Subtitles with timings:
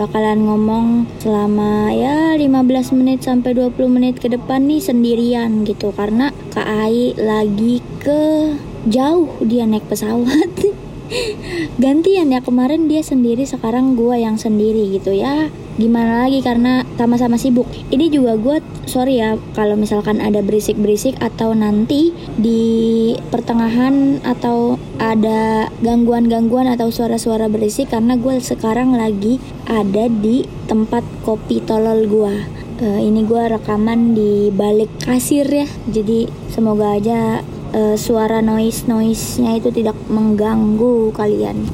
[0.00, 5.92] bakalan ngomong selama ya 15 menit sampai 20 menit ke depan nih sendirian gitu.
[5.92, 8.56] Karena Kak Ai lagi ke
[8.88, 10.48] jauh dia naik pesawat.
[11.82, 17.40] Gantian ya kemarin dia sendiri sekarang gua yang sendiri gitu ya gimana lagi karena sama-sama
[17.40, 22.60] sibuk ini juga gue sorry ya kalau misalkan ada berisik-berisik atau nanti di
[23.32, 31.64] pertengahan atau ada gangguan-gangguan atau suara-suara berisik karena gue sekarang lagi ada di tempat kopi
[31.64, 32.34] tolol gue
[32.84, 37.40] uh, ini gue rekaman di balik kasir ya jadi semoga aja
[37.74, 41.66] uh, suara noise noise nya itu tidak mengganggu kalian.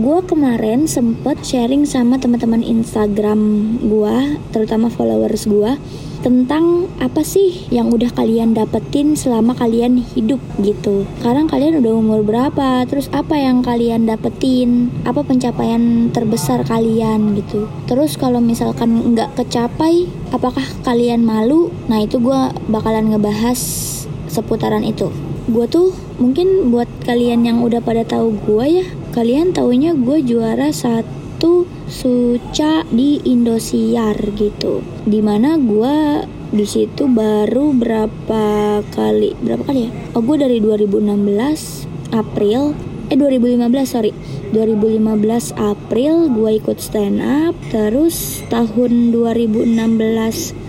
[0.00, 3.36] Gue kemarin sempet sharing sama teman-teman Instagram
[3.84, 5.76] gue, terutama followers gue,
[6.24, 11.04] tentang apa sih yang udah kalian dapetin selama kalian hidup gitu.
[11.20, 12.88] Sekarang kalian udah umur berapa?
[12.88, 14.88] Terus apa yang kalian dapetin?
[15.04, 17.68] Apa pencapaian terbesar kalian gitu?
[17.84, 21.68] Terus kalau misalkan nggak kecapai, apakah kalian malu?
[21.92, 22.40] Nah itu gue
[22.72, 23.60] bakalan ngebahas
[24.32, 25.12] seputaran itu.
[25.50, 30.70] Gue tuh mungkin buat kalian yang udah pada tahu gue ya, kalian taunya gue juara
[30.70, 34.86] satu Suca di Indosiar gitu.
[35.02, 38.44] Di mana gue di situ baru berapa
[38.94, 39.90] kali berapa kali ya?
[40.14, 42.74] Oh gue dari 2016 April
[43.10, 44.14] eh 2015 sorry
[44.54, 49.74] 2015 April gue ikut stand up terus tahun 2016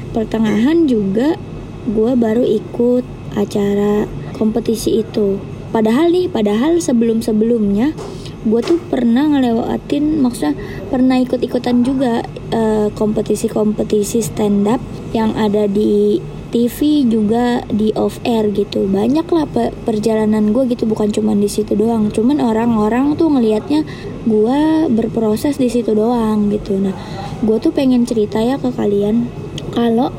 [0.09, 1.38] pertengahan juga
[1.86, 3.06] gue baru ikut
[3.38, 5.38] acara kompetisi itu
[5.69, 7.94] padahal nih padahal sebelum sebelumnya
[8.42, 10.58] gue tuh pernah ngelewatin maksudnya
[10.89, 14.81] pernah ikut-ikutan juga uh, kompetisi-kompetisi stand up
[15.14, 16.17] yang ada di
[16.52, 18.84] TV juga di off air gitu.
[18.84, 22.12] Banyak lah pe perjalanan gue gitu bukan cuma di situ doang.
[22.12, 23.88] Cuman orang-orang tuh ngelihatnya
[24.28, 26.75] gue berproses di situ doang gitu.
[26.75, 26.91] Nah
[27.40, 29.31] gue tuh pengen cerita ya ke kalian.
[29.72, 30.12] Kalau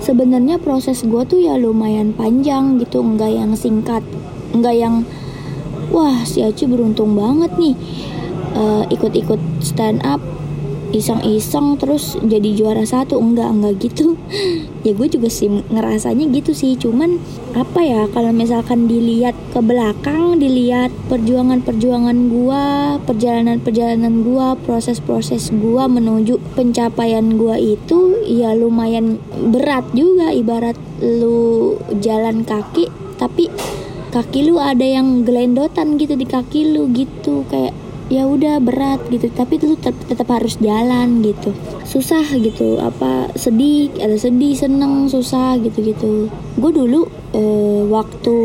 [0.00, 4.00] sebenarnya proses gue tuh ya lumayan panjang gitu enggak yang singkat
[4.56, 5.04] enggak yang
[5.90, 7.76] wah si Aci beruntung banget nih.
[8.54, 10.22] Uh, ikut-ikut stand up
[10.94, 13.18] iseng-iseng terus jadi juara satu.
[13.18, 14.14] Enggak enggak gitu.
[14.84, 16.76] Ya gue juga sih ngerasanya gitu sih.
[16.76, 17.16] Cuman
[17.56, 22.64] apa ya kalau misalkan dilihat ke belakang dilihat perjuangan-perjuangan gue
[23.08, 30.36] perjalanan-perjalanan gue proses-proses gue menuju pencapaian gue itu ya lumayan berat juga.
[30.36, 33.48] Ibarat lu jalan kaki tapi
[34.14, 37.74] kaki lu ada yang gelendotan gitu di kaki lu gitu kayak
[38.06, 39.26] ya udah berat gitu.
[39.26, 41.50] Tapi lu tetap, tetap harus jalan gitu.
[41.82, 46.12] Susah gitu apa sedih ada sedih seneng susah gitu gitu.
[46.54, 48.36] Gue dulu eh, waktu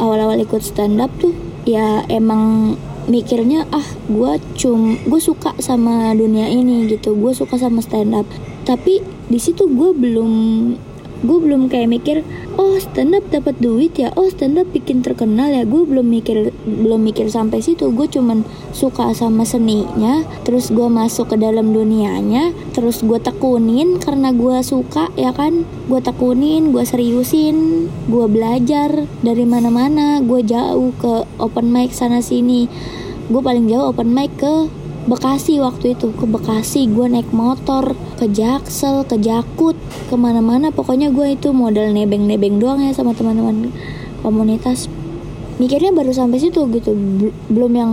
[0.00, 1.36] awal-awal ikut stand up tuh
[1.68, 2.74] ya emang
[3.06, 8.26] mikirnya ah gue cum gue suka sama dunia ini gitu gue suka sama stand up
[8.62, 10.32] tapi di situ gue belum
[11.22, 12.16] gue belum kayak mikir
[12.58, 14.10] oh stand up dapat duit ya?
[14.18, 15.62] Oh stand up bikin terkenal ya?
[15.62, 17.94] Gue belum mikir belum mikir sampai situ.
[17.94, 18.42] Gue cuman
[18.74, 25.08] suka sama seninya terus gue masuk ke dalam dunianya terus gue tekunin karena gue suka
[25.14, 25.62] ya kan?
[25.86, 30.18] Gue tekunin gue seriusin gue belajar dari mana-mana.
[30.20, 32.66] Gue jauh ke open mic sana sini.
[33.30, 34.68] Gue paling jauh open mic ke
[35.02, 36.14] Bekasi waktu itu.
[36.14, 39.74] Ke Bekasi gue naik motor ke Jaksel ke Jakut
[40.06, 40.70] ke mana-mana.
[40.70, 43.74] Pokoknya gue itu modal nebeng-nebeng doang ya sama teman-teman
[44.22, 44.86] komunitas.
[45.58, 46.94] Mikirnya baru sampai situ gitu.
[47.50, 47.90] Belum yang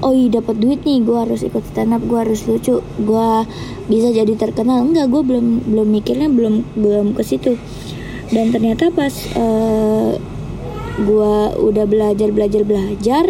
[0.00, 3.28] oh iya dapat duit nih gue harus ikut stand up gue harus lucu gue
[3.92, 4.88] bisa jadi terkenal.
[4.88, 7.60] Enggak gue belum belum mikirnya belum belum ke situ.
[8.32, 10.12] Dan ternyata pas uh, eh,
[10.96, 13.28] gue udah belajar belajar belajar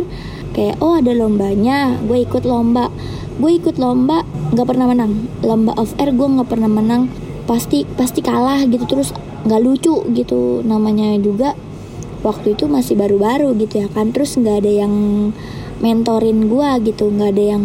[0.54, 2.94] kayak oh ada lombanya gue ikut lomba.
[3.42, 4.22] Gue ikut lomba
[4.52, 5.26] nggak pernah menang.
[5.40, 7.08] Lomba of air gue nggak pernah menang.
[7.48, 8.84] Pasti pasti kalah gitu.
[8.84, 9.16] Terus
[9.48, 11.56] nggak lucu gitu namanya juga.
[12.22, 14.12] Waktu itu masih baru-baru gitu ya kan.
[14.12, 14.94] Terus nggak ada yang
[15.80, 17.10] mentorin gue gitu.
[17.10, 17.62] Nggak ada yang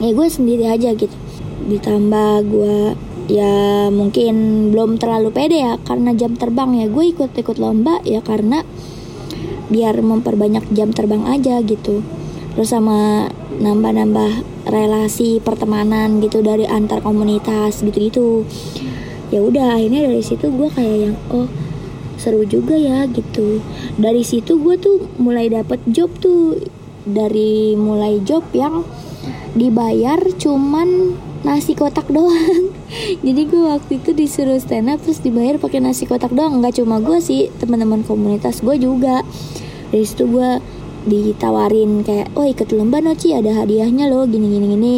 [0.00, 1.12] ya gue sendiri aja gitu.
[1.68, 2.76] Ditambah gue
[3.30, 4.34] ya mungkin
[4.74, 6.86] belum terlalu pede ya karena jam terbang ya.
[6.86, 8.62] Gue ikut-ikut lomba ya karena
[9.70, 12.02] biar memperbanyak jam terbang aja gitu.
[12.54, 13.30] Terus sama
[13.62, 18.46] nambah-nambah relasi pertemanan gitu dari antar komunitas gitu-gitu.
[19.34, 21.50] Ya udah akhirnya dari situ gue kayak yang oh
[22.16, 23.58] seru juga ya gitu.
[23.98, 26.62] Dari situ gue tuh mulai dapet job tuh.
[27.02, 28.86] Dari mulai job yang
[29.58, 32.70] dibayar cuman nasi kotak doang.
[33.22, 36.62] Jadi gue waktu itu disuruh stand up terus dibayar pakai nasi kotak doang.
[36.62, 39.26] Nggak cuma gue sih teman-teman komunitas gue juga.
[39.90, 40.62] Dari situ gue
[41.08, 44.94] ditawarin kayak oh ikut lomba no Ci ada hadiahnya loh gini gini gini.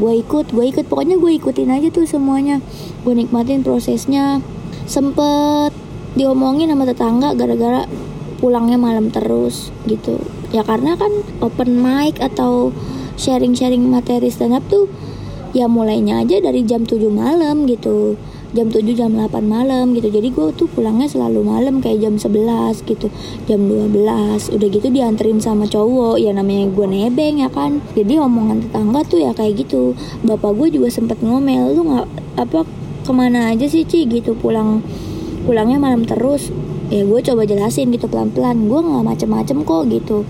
[0.00, 2.64] Gue ikut gue ikut pokoknya gue ikutin aja tuh semuanya.
[3.04, 4.40] Gue nikmatin prosesnya.
[4.88, 5.72] Sempet
[6.16, 7.88] diomongin sama tetangga gara-gara
[8.40, 10.18] pulangnya malam terus gitu.
[10.52, 12.72] Ya karena kan open mic atau
[13.16, 14.88] sharing-sharing materi stand up tuh
[15.52, 18.16] ya mulainya aja dari jam 7 malam gitu
[18.52, 20.12] jam 7 jam 8 malam gitu.
[20.12, 23.08] Jadi gue tuh pulangnya selalu malam kayak jam 11 gitu.
[23.48, 27.80] Jam 12 udah gitu dianterin sama cowok ya namanya gue nebeng ya kan.
[27.96, 29.96] Jadi omongan tetangga tuh ya kayak gitu.
[30.24, 32.06] Bapak gue juga sempet ngomel lu nggak
[32.40, 32.68] apa
[33.02, 34.04] ke mana aja sih Ci?
[34.04, 34.84] Gitu pulang
[35.48, 36.52] pulangnya malam terus.
[36.92, 38.68] Ya gue coba jelasin gitu pelan-pelan.
[38.68, 40.28] Gue nggak macem-macem kok gitu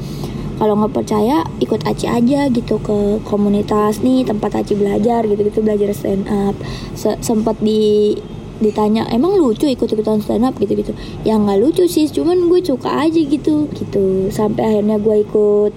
[0.56, 5.60] kalau nggak percaya ikut Aci aja gitu ke komunitas nih tempat Aci belajar gitu gitu
[5.64, 6.56] belajar stand up
[6.92, 8.14] Se sempet di
[8.62, 10.94] ditanya emang lucu ikut ikutan stand up gitu gitu
[11.26, 14.30] ya nggak lucu sih cuman gue suka aja gitu gitu.
[14.30, 15.72] Sampai akhirnya gue ikut.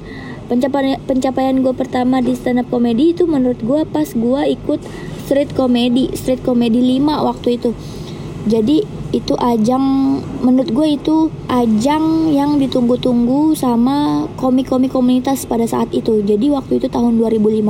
[0.46, 4.78] Pencapaian pencapaian gue pertama di stand up comedy itu menurut gue pas gue ikut
[5.26, 7.74] street comedy street comedy 5 waktu itu
[8.46, 11.16] jadi itu ajang menurut gue itu
[11.48, 16.20] ajang yang ditunggu-tunggu sama komik-komik komunitas pada saat itu.
[16.20, 17.64] Jadi waktu itu tahun 2015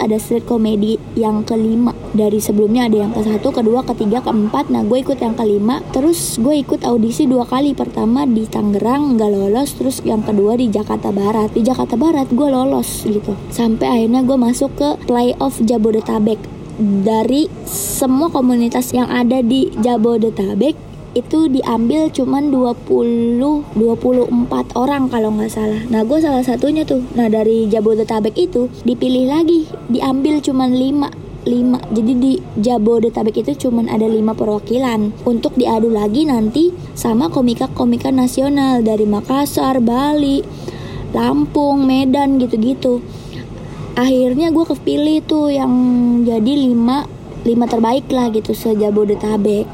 [0.00, 1.92] ada street comedy yang kelima.
[2.16, 4.72] Dari sebelumnya ada yang ke satu kedua ketiga keempat.
[4.72, 5.84] Nah gue ikut yang kelima.
[5.92, 7.76] Terus gue ikut audisi dua kali.
[7.76, 9.76] Pertama di Tangerang nggak lolos.
[9.76, 11.52] Terus yang kedua di Jakarta Barat.
[11.52, 13.36] Di Jakarta Barat gue lolos gitu.
[13.52, 20.76] Sampai akhirnya gue masuk ke playoff Jabodetabek dari semua komunitas yang ada di Jabodetabek
[21.16, 25.80] itu diambil cuman 20 24 orang kalau nggak salah.
[25.88, 27.00] Nah, gue salah satunya tuh.
[27.16, 33.86] Nah, dari Jabodetabek itu dipilih lagi, diambil cuman 5 5 jadi di Jabodetabek itu cuman
[33.86, 40.42] ada 5 perwakilan untuk diadu lagi nanti sama komika-komika nasional dari Makassar, Bali,
[41.14, 42.98] Lampung, Medan gitu-gitu
[43.96, 45.72] akhirnya gue kepilih tuh yang
[46.28, 47.08] jadi lima
[47.48, 49.64] lima terbaik lah gitu sejabodetabek.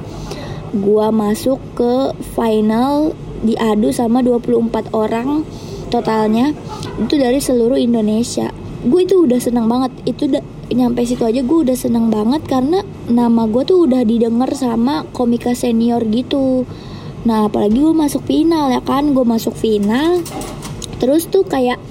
[0.73, 5.45] Gue masuk ke final diadu sama 24 orang
[5.91, 6.55] totalnya.
[6.97, 8.49] Itu dari seluruh Indonesia.
[8.87, 9.93] Gue itu udah seneng banget.
[10.07, 10.41] Itu udah
[10.73, 12.81] nyampe situ aja gue udah seneng banget karena
[13.11, 16.65] nama gue tuh udah didengar sama komika senior gitu.
[17.29, 19.13] Nah apalagi gue masuk final ya kan.
[19.13, 20.23] Gue masuk final
[21.03, 21.83] terus tuh kayak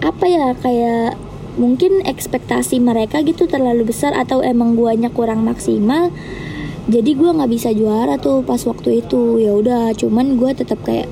[0.00, 1.18] apa ya kayak
[1.56, 6.12] mungkin ekspektasi mereka gitu terlalu besar atau emang guanya kurang maksimal
[6.86, 9.42] jadi gue nggak bisa juara tuh pas waktu itu.
[9.42, 11.10] Ya udah cuman gue tetap kayak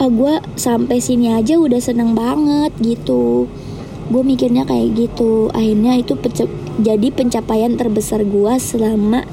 [0.00, 3.48] ah gue sampai sini aja udah seneng banget gitu.
[4.12, 5.48] Gue mikirnya kayak gitu.
[5.56, 6.20] Akhirnya itu
[6.84, 9.24] jadi pencapaian terbesar gue selama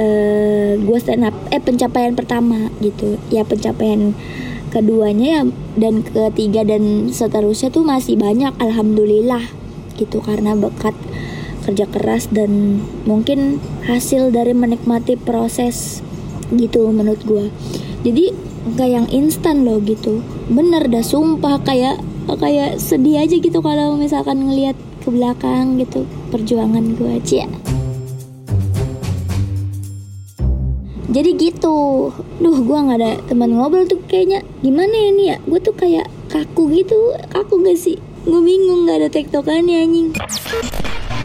[0.00, 3.20] uh, gue stand up eh pencapaian pertama gitu.
[3.28, 4.16] Ya pencapaian
[4.74, 5.42] keduanya ya
[5.78, 9.46] dan ketiga dan seterusnya tuh masih banyak alhamdulillah
[9.94, 10.18] gitu.
[10.18, 10.98] Karena bekat
[11.62, 16.02] kerja keras dan mungkin hasil dari menikmati proses
[16.52, 17.48] gitu menurut gue
[18.04, 18.36] jadi
[18.76, 20.20] kayak yang instan loh gitu.
[20.52, 26.96] Bener dah sumpah kayak kayak sedih aja gitu kalau misalkan ngelihat ke belakang gitu perjuangan
[26.96, 27.44] gue aja
[31.14, 32.10] jadi gitu.
[32.42, 34.42] Duh gue nggak ada teman ngobrol tuh kayaknya.
[34.66, 35.36] Gimana ya nih ya?
[35.46, 37.14] Gue tuh kayak kaku gitu.
[37.30, 38.02] Kaku gak sih?
[38.26, 40.08] Gue bingung nggak ada tektokannya anjing.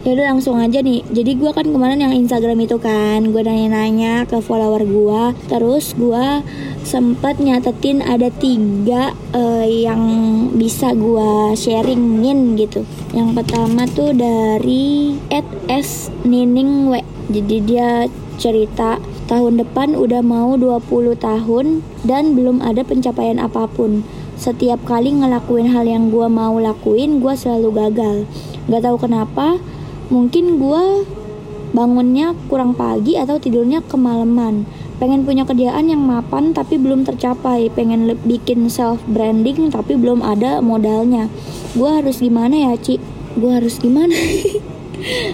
[0.00, 1.04] Ya udah langsung aja nih.
[1.10, 6.40] Jadi gue kan kemarin yang Instagram itu kan gue nanya-nanya ke follower gue terus gue
[6.86, 10.00] sempat nyatetin ada tiga uh, yang
[10.56, 12.86] bisa gue sharingin gitu.
[13.12, 15.18] Yang pertama tuh dari
[15.68, 17.02] S Nining W.
[17.28, 18.08] Jadi dia
[18.40, 18.96] cerita
[19.30, 24.02] tahun depan udah mau 20 tahun dan belum ada pencapaian apa pun.
[24.34, 28.16] Setiap kali ngelakuin hal yang gue mau lakuin, gue selalu gagal.
[28.66, 29.62] Gak tahu kenapa,
[30.10, 31.06] mungkin gue
[31.70, 34.66] bangunnya kurang pagi atau tidurnya kemalaman.
[34.98, 37.70] Pengen punya kerjaan yang mapan tapi belum tercapai.
[37.72, 41.30] Pengen bikin self branding tapi belum ada modalnya.
[41.78, 43.00] Gue harus gimana ya, Ci?
[43.38, 44.12] Gue harus gimana?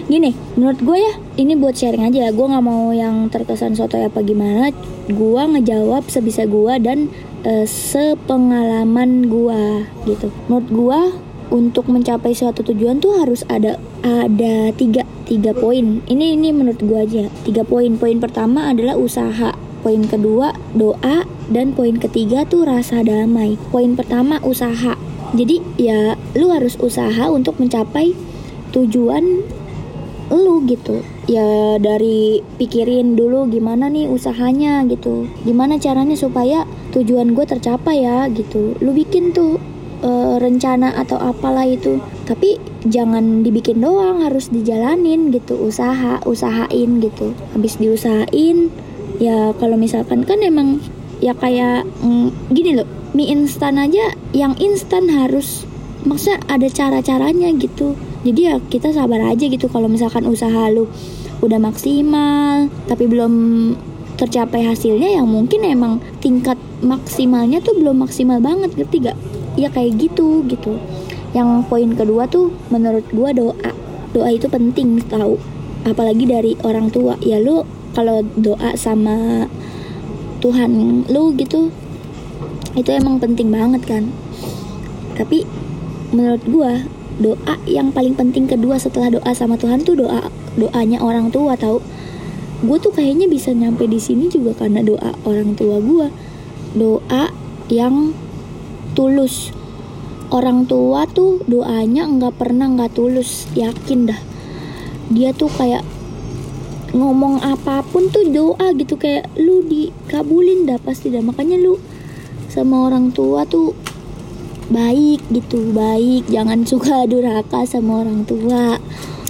[0.07, 2.33] gini menurut gue ya ini buat sharing aja.
[2.33, 4.73] Gue nggak mau yang terkesan soto apa gimana.
[5.07, 7.13] Gue ngejawab sebisa gue dan
[7.45, 10.33] uh, sepengalaman gue gitu.
[10.49, 10.99] Menurut gue
[11.47, 16.03] untuk mencapai suatu tujuan tuh harus ada ada tiga tiga poin.
[16.09, 17.25] Ini ini menurut gue aja.
[17.47, 17.95] Tiga poin.
[17.95, 19.55] Poin pertama adalah usaha.
[19.85, 21.23] Poin kedua doa.
[21.47, 23.55] Dan poin ketiga tuh rasa damai.
[23.71, 24.99] Poin pertama usaha.
[25.31, 28.11] Jadi ya lu harus usaha untuk mencapai
[28.75, 29.47] tujuan
[30.31, 31.03] lu gitu.
[31.27, 35.27] Ya dari pikirin dulu gimana nih usahanya gitu.
[35.43, 38.75] Gimana caranya supaya tujuan gue tercapai ya gitu.
[38.79, 39.59] Lu bikin tuh
[40.03, 41.99] uh, rencana atau apalah itu.
[42.27, 45.55] Tapi jangan dibikin doang harus dijalanin gitu.
[45.59, 47.35] Usaha usahain gitu.
[47.55, 48.71] Habis diusahain
[49.17, 50.83] ya kalau misalkan kan emang
[51.17, 55.65] ya kayak mm, gini loh mie instan aja yang instan harus
[56.05, 60.89] maksudnya ada cara-caranya gitu jadi ya kita sabar aja gitu kalau misalkan usaha lu
[61.41, 63.33] udah maksimal tapi belum
[64.17, 69.17] tercapai hasilnya yang mungkin emang tingkat maksimalnya tuh belum maksimal banget ngerti gak
[69.57, 70.77] ya kayak gitu gitu.
[71.33, 73.71] Yang poin kedua tuh menurut gua doa.
[74.13, 75.37] Doa itu penting tahu.
[75.83, 77.17] Apalagi dari orang tua.
[77.21, 79.49] Ya lu kalau doa sama
[80.41, 81.73] Tuhan lu gitu
[82.77, 84.09] itu emang penting banget kan.
[85.17, 85.45] Tapi
[86.13, 86.85] menurut gua
[87.17, 91.81] doa yang paling penting kedua setelah doa sama Tuhan tuh doa doanya orang tua tahu
[92.57, 96.07] gue tuh kayaknya bisa nyampe di sini juga karena doa orang tua gue
[96.77, 97.33] doa
[97.67, 98.13] yang
[98.97, 99.53] tulus.
[100.27, 104.19] Orang tua tuh doanya nggak pernah nggak tulus yakin dah.
[105.07, 105.85] Dia tuh kayak
[106.91, 111.23] ngomong apa pun tuh doa gitu kayak lu dikabulin dah pasti dah.
[111.23, 111.79] Makanya lu
[112.51, 113.71] sama orang tua tuh
[114.67, 116.27] baik gitu baik.
[116.27, 118.79] Jangan suka durhaka sama orang tua.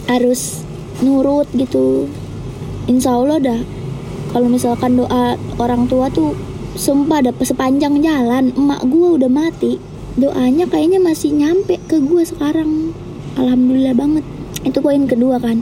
[0.10, 0.64] Harus
[1.02, 2.10] nurut gitu.
[2.90, 3.62] Insya Allah dah.
[4.34, 6.36] Kalau misalkan doa orang tua tuh
[6.78, 9.82] sumpah ada sepanjang jalan emak gue udah mati
[10.14, 12.92] doanya kayaknya masih nyampe ke gue sekarang.
[13.38, 14.26] Alhamdulillah banget.
[14.66, 15.62] Itu poin kedua kan.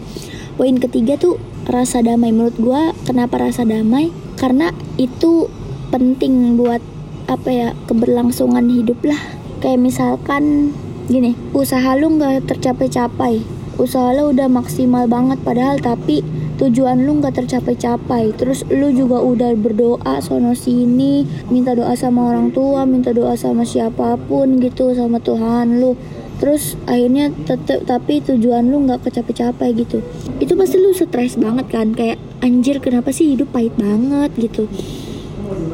[0.55, 1.35] Poin ketiga tuh
[1.67, 2.31] rasa damai.
[2.31, 4.15] Menurut gue kenapa rasa damai?
[4.39, 5.51] Karena itu
[5.91, 6.79] penting buat
[7.25, 9.34] apa ya keberlangsungan hidup lah
[9.65, 10.77] kayak misalkan
[11.09, 13.41] gini usaha lu nggak tercapai-capai.
[13.81, 16.21] Usaha lu udah maksimal banget padahal tapi
[16.61, 18.37] tujuan lu nggak tercapai-capai.
[18.37, 23.65] Terus lu juga udah berdoa sono sini minta doa sama orang tua minta doa sama
[23.65, 25.97] siapa pun gitu sama Tuhan lu.
[26.37, 30.05] Terus akhirnya tetep tapi tujuan lu nggak kecapai-capai gitu.
[30.37, 34.29] Itu pasti lu stres banget kan kayak anjir kenapa sih hidup pahit banget?
[34.37, 34.69] gitu.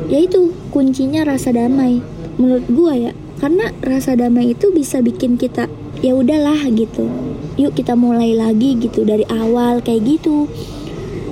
[0.07, 1.99] Ya itu kuncinya rasa damai.
[2.39, 5.65] Menurut gua ya karena rasa damai itu bisa bikin kita
[6.05, 7.09] ya udahlah gitu.
[7.57, 10.45] Yuk kita mulai lagi gitu dari awal kayak gitu.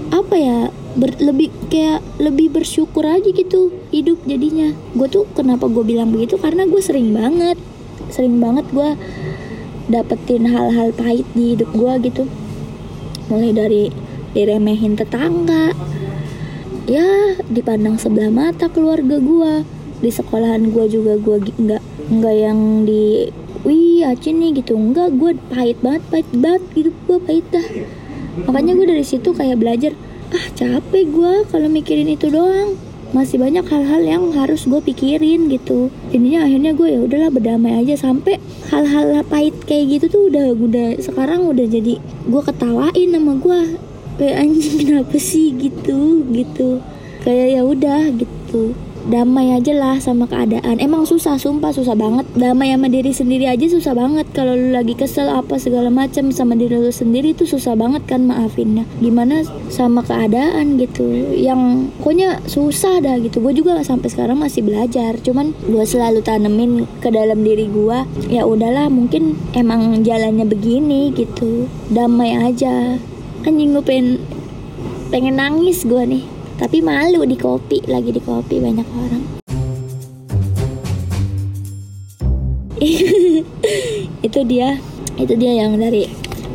[0.09, 0.59] Apa ya
[0.97, 4.73] ber, lebih kayak lebih bersyukur aja gitu hidup jadinya.
[4.97, 6.41] Gue tuh kenapa gue bilang begitu?
[6.41, 7.61] Karena gue sering banget
[8.09, 8.89] sering banget gue
[9.85, 12.25] dapetin hal-hal pahit di hidup gue gitu.
[13.29, 13.83] Mulai dari
[14.33, 15.77] diremehin tetangga
[16.89, 19.53] ya dipandang sebelah mata keluarga gue
[20.01, 23.29] di sekolahan gue juga gue nggak nggak yang di
[23.61, 24.73] wih acin nih gitu.
[24.73, 27.67] Enggak gue pahit banget pahit banget hidup gue pahit dah.
[28.49, 29.93] Makanya gue dari situ kayak belajar
[30.29, 32.73] ah capek gue kalau mikirin itu doang.
[33.09, 35.89] Masih banyak hal-hal yang harus gue pikirin gitu.
[36.13, 37.97] Jadinya akhirnya gue ya udahlah berdamai aja.
[37.97, 38.37] Sampai
[38.69, 43.59] hal-hal pahit kayak gitu tuh udah udah sekarang udah jadi gue ketawain sama gue
[44.21, 45.53] kayak anjing kenapa sih?
[45.57, 46.81] Gitu gitu.
[47.25, 50.81] Kayak ya udah gitu damai aja lah sama keadaan.
[50.83, 52.27] Emang susah sumpah susah banget.
[52.35, 54.27] Damai sama diri sendiri aja susah banget.
[54.35, 58.27] Kalau lu lagi kesel apa segala macam sama diri lu sendiri tuh susah banget kan
[58.27, 58.83] maafinnya.
[58.99, 61.07] Gimana sama keadaan gitu.
[61.37, 63.39] Yang pokoknya susah dah gitu.
[63.39, 65.15] Gue juga sampai sekarang masih belajar.
[65.23, 71.69] Cuman gue selalu tanemin ke dalam diri gue ya udahlah mungkin emang jalannya begini gitu.
[71.87, 72.99] Damai aja.
[73.47, 74.07] Anjing gue pengen
[75.09, 79.23] pengen nangis gue nih tapi malu di kopi lagi di kopi banyak orang.
[84.27, 84.75] Itu dia
[85.19, 86.07] itu dia yang dari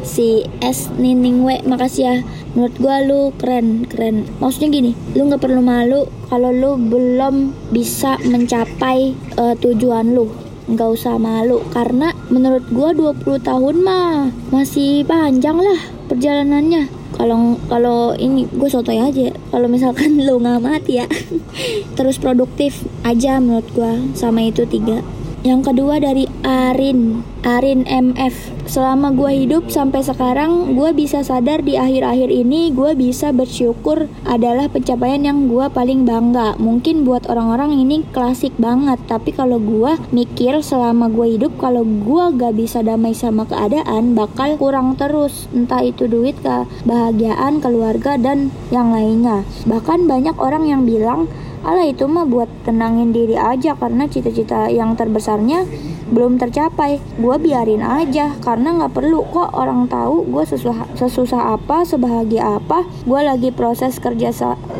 [0.04, 1.60] si S Nining W.
[1.68, 2.16] Makasih ya
[2.56, 4.24] menurut gua lu keren keren.
[4.40, 10.32] Maksudnya gini lu nggak perlu malu kalau lu belum bisa mencapai uh, tujuan lu.
[10.64, 18.14] Nggak usah malu karena menurut gua 20 tahun mah masih panjang lah perjalanannya kalau kalau
[18.18, 19.34] ini gue sotoy aja.
[19.50, 21.06] Kalau misalkan lo nggak mati ya
[21.98, 25.02] terus produktif aja menurut gue sama itu tiga.
[25.44, 31.78] Yang kedua dari Arin Arin MF Selama gue hidup sampai sekarang Gue bisa sadar di
[31.78, 36.58] akhir-akhir ini Gue bisa bersyukur adalah pencapaian yang gue paling bangga.
[36.58, 42.24] Mungkin buat orang-orang ini klasik banget Tapi kalau gue mikir selama gue hidup Kalau gue
[42.34, 45.46] gak bisa damai sama keadaan Bakal kurang terus.
[45.54, 49.46] Entah itu duit, kebahagiaan, keluarga, dan yang lainnya.
[49.70, 51.30] Bahkan banyak orang yang bilang
[51.64, 55.64] Alah itu mah buat tenangin diri aja karena cita-cita yang terbesarnya
[56.12, 57.00] belum tercapai.
[57.16, 62.84] Gue biarin aja karena nggak perlu kok orang tahu gue sesusah, sesusah apa, sebahagia apa.
[63.08, 64.30] Gue lagi proses kerja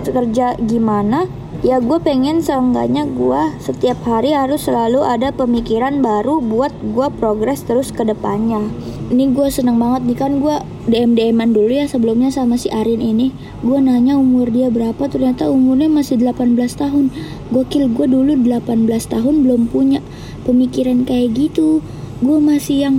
[0.04, 1.24] kerja gimana
[1.64, 7.64] ya gue pengen seenggaknya gue setiap hari harus selalu ada pemikiran baru buat gue progres
[7.64, 8.68] terus ke depannya
[9.12, 10.56] ini gue seneng banget nih kan gue
[10.88, 13.36] DM DMan dulu ya sebelumnya sama si Arin ini.
[13.60, 17.12] Gue nanya umur dia berapa ternyata umurnya masih 18 tahun.
[17.52, 20.00] Gokil gue dulu 18 tahun belum punya
[20.48, 21.84] pemikiran kayak gitu.
[22.24, 22.96] Gue masih yang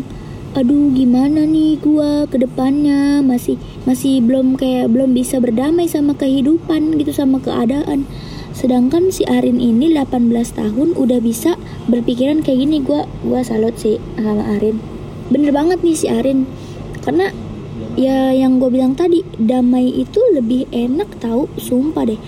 [0.55, 3.19] aduh gimana nih gua ke depannya?
[3.19, 8.07] Masih masih belum kayak belum bisa berdamai sama kehidupan gitu sama keadaan.
[8.55, 11.59] Sedangkan si Arin ini 18 tahun udah bisa
[11.91, 12.79] berpikiran kayak gini.
[12.79, 14.94] Gua gua salut sih sama Arin
[15.29, 16.45] bener banget nih si Arin
[17.01, 17.33] karena
[17.95, 22.19] ya yang gue bilang tadi damai itu lebih enak tahu sumpah deh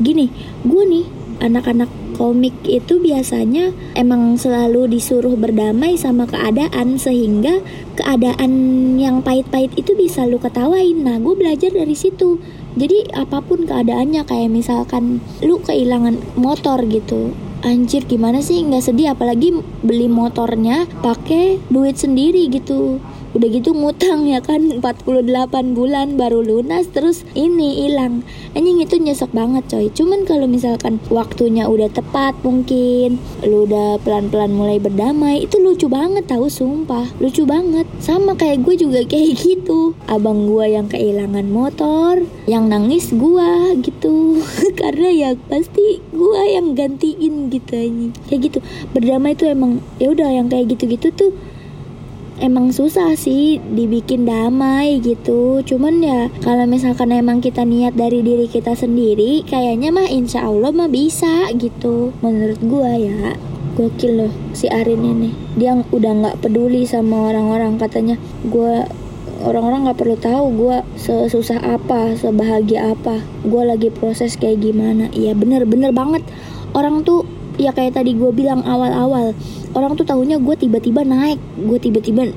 [0.00, 0.28] gini
[0.64, 1.06] gue nih
[1.40, 7.60] anak-anak komik itu biasanya emang selalu disuruh berdamai sama keadaan sehingga
[7.92, 8.52] keadaan
[8.96, 11.04] yang pahit-pahit itu bisa lu ketawain.
[11.04, 12.40] Nah, gue belajar dari situ.
[12.76, 17.36] Jadi apa pun keadaannya kayak misalkan lu kehilangan motor gitu.
[17.64, 18.60] Anjir gimana sih?
[18.60, 23.00] Nggak sedih apalagi beli motornya pakai duit sendiri gitu
[23.36, 28.24] udah gitu ngutang ya kan 48 bulan baru lunas terus ini hilang.
[28.56, 29.92] Anjing itu nyesek banget coy.
[29.92, 36.24] Cuman kalau misalkan waktunya udah tepat mungkin lu udah pelan-pelan mulai berdamai itu lucu banget
[36.24, 37.12] tahu sumpah.
[37.20, 37.84] Lucu banget.
[38.00, 39.92] Sama kayak gue juga kayak gitu.
[40.08, 44.40] Abang gue yang kehilangan motor yang nangis gue gitu.
[44.80, 48.58] Karena ya pasti gue yang gantiin gitu aja kayak gitu.
[48.96, 51.32] Berdamai itu emang ya udah yang kayak gitu-gitu tuh
[52.40, 55.60] emang susah sih dibikin damai gitu.
[55.62, 60.72] Cuman ya kalau misalkan emang kita niat dari diri kita sendiri kayaknya mah insya Allah
[60.72, 62.12] mah bisa gitu.
[62.20, 63.36] Menurut gua ya.
[63.76, 65.30] Gokil loh si Arin ini.
[65.60, 67.76] Dia udah nggak peduli sama orang-orang.
[67.76, 68.16] Katanya
[68.48, 68.88] gua
[69.44, 73.20] orang-orang nggak perlu tahu gue sesusah apa sebahagia apa.
[73.44, 75.12] Gue lagi proses kayak gimana.
[75.12, 76.24] Iya bener-bener banget.
[76.72, 77.28] Orang tuh
[77.60, 79.32] ya kayak tadi gue bilang awal-awal
[79.76, 82.32] orang tuh tahunya gue tiba-tiba naik gue tiba-tiba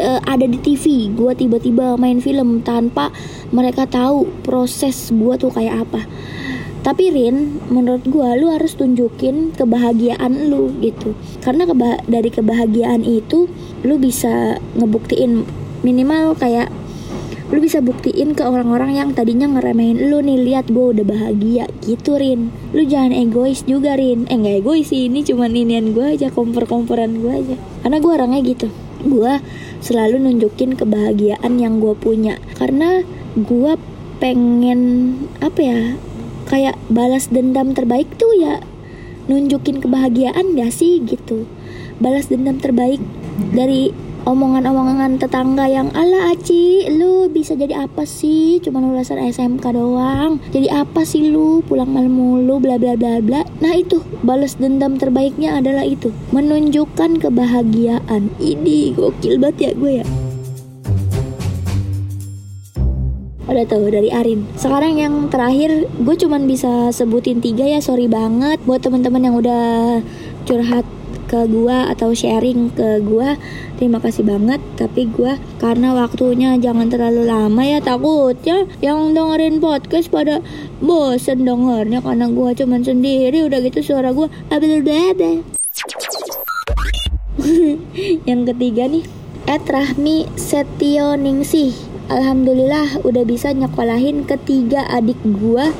[0.00, 3.12] uh, ada di TV gue tiba-tiba main film tanpa
[3.52, 6.00] mereka tahu proses gue tuh kayak apa
[6.80, 11.12] tapi Rin, menurut gue lu harus tunjukin kebahagiaan lu gitu.
[11.44, 13.52] Karena keba dari kebahagiaan itu
[13.84, 15.44] lu bisa ngebuktiin
[15.84, 16.72] minimal kayak
[17.50, 21.66] lu bisa buktiin ke orang-orang yang tadinya ngeremehin lu nih lihat gue udah bahagia.
[21.82, 22.54] Gitu Rin.
[22.70, 24.30] Lu jangan egois juga Rin.
[24.30, 27.56] Eh nggak egois sih ini cuman inian gue aja kompor-komporan gue aja.
[27.82, 28.70] Karena gue orangnya gitu.
[29.02, 29.42] Gue
[29.82, 32.38] selalu nunjukin kebahagiaan yang gue punya.
[32.54, 33.02] Karena
[33.34, 33.72] gue
[34.22, 34.80] pengen
[35.42, 35.80] apa ya
[36.46, 38.60] kayak balas dendam terbaik tuh ya
[39.26, 41.50] nunjukin kebahagiaan gak sih gitu.
[41.98, 43.02] Balas dendam terbaik
[43.54, 43.90] dari
[44.28, 48.60] omongan-omongan tetangga yang ala Aci lu bisa jadi apa sih?
[48.60, 50.42] Cuma lulusan SMK doang.
[50.52, 51.64] Jadi apa sih lu?
[51.64, 53.40] Pulang malam mulu bla bla bla bla.
[53.64, 56.12] Nah itu balas dendam terbaiknya adalah itu.
[56.32, 58.32] Menunjukkan kebahagiaan.
[58.36, 60.06] Ini gokil banget ya gue ya.
[63.50, 64.46] Udah tahu dari Arin.
[64.54, 69.98] Sekarang yang terakhir gue cuman bisa sebutin tiga ya sorry banget buat teman-teman yang udah
[70.46, 70.86] curhat
[71.30, 73.38] ke gua atau sharing ke gua
[73.78, 74.58] terima kasih banget.
[74.74, 80.42] Tapi gua karena waktunya jangan terlalu lama ya takutnya yang dengerin podcast pada
[80.82, 83.46] bosen dengernya karena gua cuman sendiri.
[83.46, 85.46] Udah gitu suara gua abil bebe
[88.28, 89.04] yang ketiga nih
[89.48, 91.72] Ed Rahmi Setioningsi
[92.10, 95.70] Alhamdulillah udah bisa nyekolahin ketiga adik gua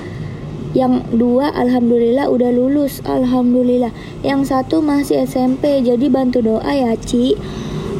[0.71, 3.03] yang dua alhamdulillah udah lulus.
[3.03, 3.91] Alhamdulillah.
[4.23, 7.35] Yang satu masih SMP jadi bantu doa ya Ci.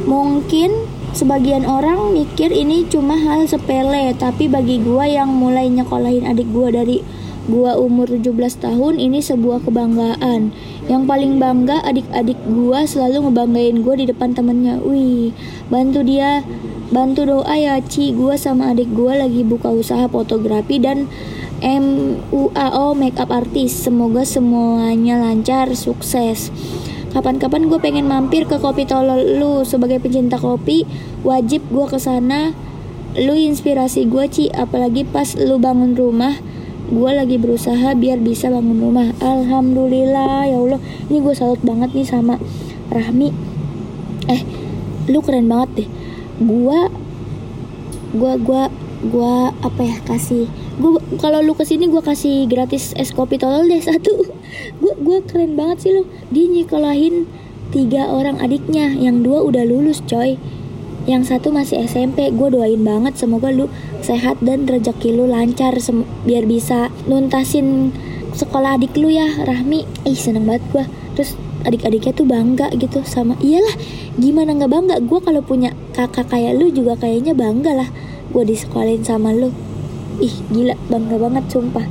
[0.07, 0.71] Mungkin
[1.11, 6.71] sebagian orang mikir ini cuma hal sepele tapi bagi gua yang mulai nyekolahin adik gua
[6.71, 7.03] dari
[7.51, 8.31] gua umur 17
[8.63, 10.55] tahun ini sebuah kebanggaan.
[10.87, 14.79] Yang paling bangga adik-adik gua selalu ngebanggain gua di depan temennya.
[14.79, 15.35] Wih
[15.67, 16.47] bantu dia.
[16.91, 18.15] Bantu doa ya Ci.
[18.15, 21.11] Gua sama adik gua lagi buka usaha fotografi dan
[21.61, 23.85] MUAO Makeup Artist.
[23.85, 26.49] Semoga semuanya lancar, sukses.
[27.13, 30.89] Kapan-kapan gue pengen mampir ke kopi tolol lu sebagai pecinta kopi,
[31.21, 32.55] wajib gue ke sana.
[33.13, 36.39] Lu inspirasi gue Ci, apalagi pas lu bangun rumah.
[36.91, 39.11] Gue lagi berusaha biar bisa bangun rumah.
[39.19, 40.81] Alhamdulillah ya Allah.
[41.11, 42.39] Ini gue salut banget nih sama
[42.89, 43.29] Rahmi.
[44.31, 44.41] Eh,
[45.11, 45.89] lu keren banget deh.
[46.41, 46.79] Gue,
[48.15, 48.63] gue, gue,
[49.01, 50.45] gue apa ya kasih.
[50.77, 54.13] Gue kalau lu ke sini gue kasih gratis es kopi tolol deh satu.
[54.77, 57.25] Gue gue keren banget sih lo dia nyekolahin
[57.73, 58.93] tiga orang adiknya.
[58.93, 60.37] Yang dua udah lulus coy.
[61.09, 63.65] Yang satu masih SMP gue doain banget semoga lu
[64.05, 65.73] sehat dan rezeki lu lancar
[66.29, 67.89] biar bisa nuntasin
[68.37, 69.89] sekolah adik lu ya Rahmi.
[70.05, 70.85] Ih seneng banget gue
[71.17, 73.73] terus adik-adiknya tuh bangga gitu sama iyalah
[74.21, 74.95] gimana nggak bangga?
[75.01, 77.89] Gue kalau punya kakak kayak lu juga kayaknya bangga lah
[78.31, 79.51] gue disekolahin sama lu.
[80.23, 81.85] Ih gila bangga banget sumpah.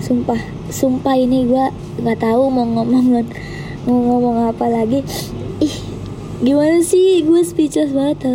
[0.00, 0.40] Sumpah
[0.72, 1.64] sumpah ini gue
[2.00, 3.06] nggak tahu mau ngomong
[3.86, 5.04] mau ngomong apa lagi.
[5.60, 5.76] Ih
[6.40, 7.20] gimana sih?
[7.22, 8.26] Gue speechless banget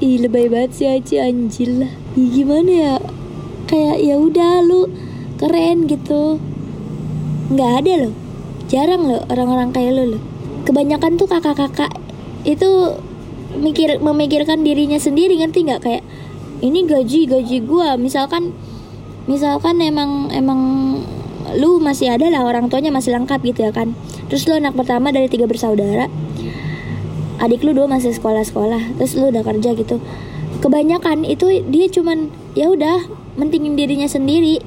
[0.00, 1.92] ih lebay banget sih Aci anjir lah.
[2.16, 2.94] Ih gimana ya?
[3.66, 4.88] Kayak ya udah lu
[5.40, 6.40] keren gitu.
[7.52, 8.14] Nggak ada loh.
[8.66, 10.22] Jarang loh orang-orang kayak lu loh.
[10.68, 11.92] Kebanyakan tuh kakak-kakak
[12.46, 12.98] itu
[13.56, 15.80] mikir memikirkan dirinya sendiri ngerti nggak?
[15.80, 16.02] Kayak
[16.62, 17.98] ini gaji gaji gua.
[17.98, 18.54] Misalkan
[19.26, 20.60] misalkan emang emang
[21.58, 23.92] lu masih ada lah orang tuanya masih lengkap gitu ya kan.
[24.30, 26.10] Terus lu anak pertama dari tiga bersaudara
[27.36, 30.00] adik lu dua masih sekolah-sekolah terus lu udah kerja gitu.
[30.64, 33.04] Kebanyakan itu dia cuman ya udah
[33.36, 34.60] mentingin dirinya sendiri.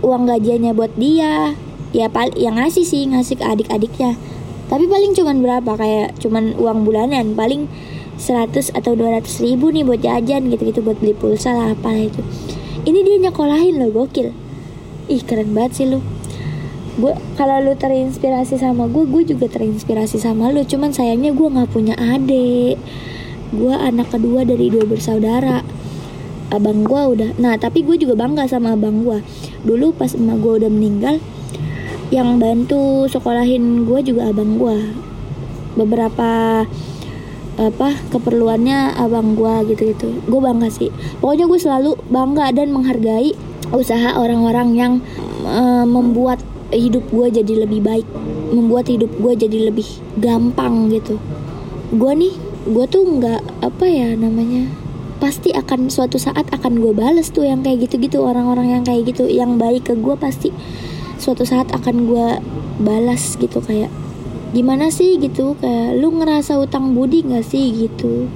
[0.00, 1.52] Uang gajiannya buat dia
[1.92, 4.16] ya pal yang ngasih sih ngasih ke adik-adiknya.
[4.68, 5.70] Tapi paling cuman berapa?
[5.76, 7.32] Kayak cuman uang bulanan.
[7.36, 7.68] Paling
[8.18, 12.22] 100 atau 200 ribu nih buat jajan gitu-gitu buat beli pulsa lah apa itu
[12.88, 14.32] ini dia nyekolahin loh gokil.
[15.12, 16.00] Ih keren banget sih lu.
[16.96, 20.64] Gue kalau lu terinspirasi sama gue gue juga terinspirasi sama lu.
[20.64, 22.80] Cuman sayangnya gue nggak punya adik.
[23.52, 25.60] Gue anak kedua dari dua bersaudara.
[26.48, 29.20] Abang gue udah nah tapi gue juga bangga sama abang gue
[29.68, 31.20] dulu pas emak gue udah meninggal
[32.08, 34.96] yang bantu sekolahin gue juga abang gue
[35.76, 36.64] beberapa
[37.58, 40.94] apa keperluannya abang gue gitu gitu gue bangga sih.
[41.18, 43.34] Pokoknya gue selalu bangga dan menghargai
[43.74, 44.92] usaha orang-orang yang
[45.44, 46.40] uh, membuat
[46.70, 48.06] hidup gue jadi lebih baik
[48.54, 49.88] membuat hidup gue jadi lebih
[50.22, 51.18] gampang gitu.
[51.90, 52.34] Gue nih
[52.68, 54.68] gue tuh nggak apa ya namanya
[55.18, 59.26] pasti akan suatu saat akan gue bales tuh yang kayak gitu-gitu orang-orang yang kayak gitu
[59.26, 60.54] yang baik ke gue pasti
[61.18, 62.26] suatu saat akan gue
[62.78, 63.90] balas gitu kayak
[64.52, 65.20] gimana sih?
[65.20, 67.72] gitu kayak lu ngerasa utang budi gak sih?
[67.86, 68.28] gitu.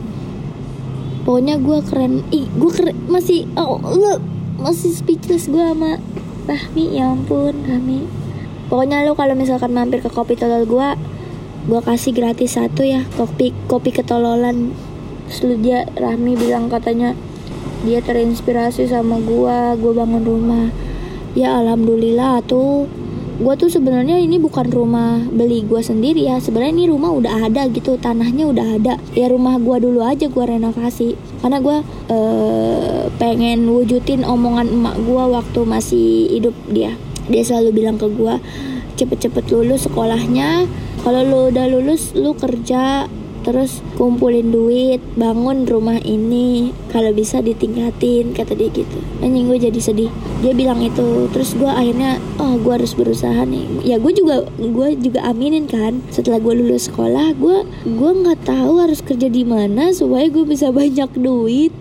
[1.23, 4.19] Pokoknya gue keren ih gue keren masih oh lu
[4.59, 6.03] masih speechless gue sama
[6.51, 8.05] Rahmi ya ampun Rahmi.
[8.67, 10.89] Pokoknya lu kalau misalkan mampir ke kopi tolol gue
[11.63, 14.75] gue kasih gratis satu ya kopi kopi ketololan.
[15.31, 17.15] Terus dia Rahmi bilang katanya
[17.87, 20.67] dia terinspirasi sama gue gue bangun rumah.
[21.39, 22.91] Ya alhamdulillah tuh
[23.43, 26.39] gue tuh sebenarnya ini bukan rumah beli gue sendiri ya.
[26.39, 28.95] Sebenarnya ini rumah udah ada gitu tanahnya udah ada.
[29.19, 31.19] Ya rumah gue dulu aja gue renovasi.
[31.43, 31.83] Karena gue
[32.15, 36.95] uh, pengen wujudin omongan emak gue waktu masih hidup dia.
[37.27, 38.39] Dia selalu bilang ke gue
[38.95, 40.71] cepet-cepet lulus sekolahnya.
[41.03, 43.11] Kalau lu udah lulus lu kerja
[43.43, 46.71] terus kumpulin duit bangun rumah ini.
[46.91, 48.99] Kalau bisa ditingkatin kata dia gitu.
[49.23, 50.11] Anjing gue jadi sedih.
[50.41, 51.27] Dia bilang itu.
[51.31, 53.83] Terus gue akhirnya oh gue harus berusaha nih.
[53.87, 56.01] Ya gue juga gue juga aminin kan.
[56.15, 60.71] Setelah gue lulus sekolah gue gue nggak tahu harus kerja di mana supaya gue bisa
[60.71, 61.75] banyak duit.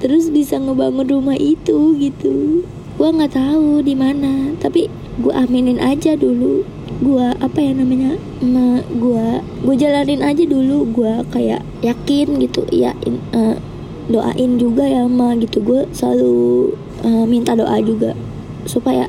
[0.00, 2.64] Terus bisa ngebangun rumah itu gitu.
[2.96, 4.52] Gue nggak tahu di mana.
[4.60, 6.66] Tapi gue aminin aja dulu
[7.02, 12.94] gua apa ya namanya ma gua gua jalanin aja dulu gua kayak yakin gitu ya
[13.34, 13.56] uh,
[14.08, 15.64] doain juga ya ma gitu.
[15.64, 16.72] Gue selalu
[17.04, 18.12] uh, minta doa juga
[18.68, 19.08] supaya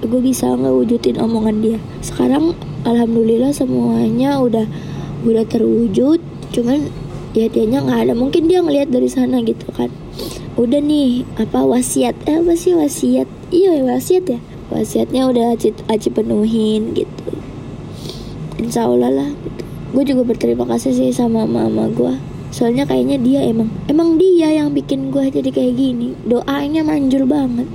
[0.00, 1.78] gue bisa ngewujudin omongan dia.
[2.00, 2.56] Sekarang
[2.88, 4.64] alhamdulillah semuanya udah
[5.28, 6.24] udah terwujud
[6.56, 6.88] cuman
[7.36, 8.14] ya dianya nggak ada.
[8.16, 9.92] Mungkin dia ngelihat dari sana gitu kan.
[10.56, 12.16] Udah nih apa wasiat?
[12.24, 13.28] Eh apa sih wasiat?
[13.52, 14.40] Iya wasiat ya
[14.70, 17.24] wasiatnya udah Aci, Aci penuhin gitu.
[18.58, 19.62] Insya Allah lah gitu.
[19.90, 22.14] gue juga berterima kasih sih sama mama gue
[22.50, 26.18] soalnya kayaknya dia emang emang dia yang bikin gue jadi kayak gini.
[26.26, 27.66] Doanya manjur banget.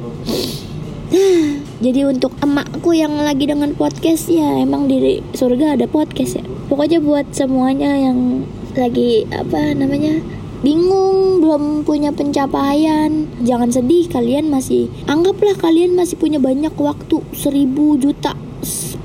[1.85, 6.43] Jadi untuk emakku yang lagi dengan podcast ya emang di surga ada podcast ya.
[6.67, 8.43] Pokoknya buat semuanya yang
[8.75, 10.19] lagi apa namanya
[10.65, 13.29] bingung belum punya pencapaian.
[13.45, 18.33] Jangan sedih kalian masih anggaplah kalian masih punya banyak waktu seribu juta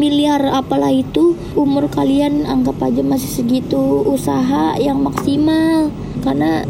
[0.00, 1.36] miliar apalah itu.
[1.52, 5.92] Umur kalian anggap aja masih segitu usaha yang maksimal.
[6.24, 6.64] Karena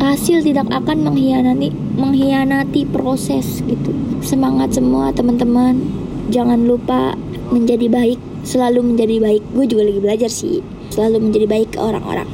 [0.00, 1.68] hasil tidak akan mengkhianati
[2.00, 3.92] mengkhianati proses gitu.
[4.24, 5.84] Semangat semua teman-teman.
[6.32, 7.12] Jangan lupa
[7.52, 9.44] menjadi baik selalu menjadi baik.
[9.52, 12.24] Gue juga lagi belajar sih selalu menjadi baik ke orang-orang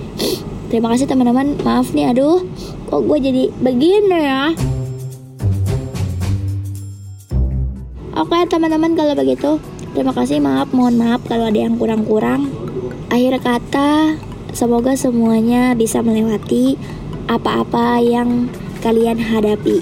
[0.73, 1.61] Terima kasih teman-teman.
[1.61, 2.49] Maaf nih, aduh,
[2.89, 4.57] kok gue jadi begini ya.
[8.13, 9.57] Oke teman-teman kalau begitu
[9.97, 12.53] Terima kasih maaf mohon maaf kalau ada yang kurang-kurang
[13.09, 14.21] Akhir kata
[14.53, 16.77] Semoga semuanya bisa melewati
[17.25, 18.53] Apa-apa yang
[18.85, 19.81] kalian hadapi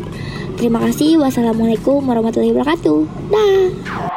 [0.60, 1.16] Terima kasih.
[1.16, 3.00] Wassalamualaikum warahmatullahi wabarakatuh.
[3.32, 4.09] Dah.